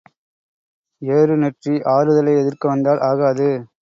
ஏறு 1.01 1.35
நெற்றி 1.37 1.73
ஆறுதலை 1.93 2.33
எதிர்க்க 2.35 2.67
வந்தால் 2.67 3.01
ஆகாது. 3.01 3.49